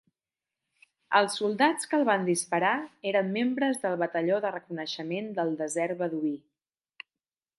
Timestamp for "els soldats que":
1.19-1.97